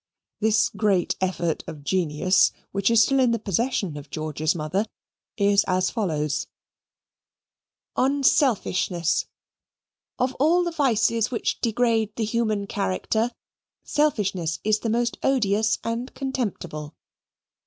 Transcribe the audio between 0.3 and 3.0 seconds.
This great effort of genius, which